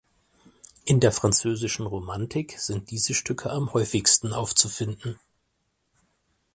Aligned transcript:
In 0.83 0.99
der 0.99 1.11
französischen 1.11 1.85
Romantik 1.85 2.57
sind 2.57 2.89
diese 2.89 3.13
Stücke 3.13 3.51
am 3.51 3.71
häufigsten 3.71 4.33
aufzufinden. 4.33 5.19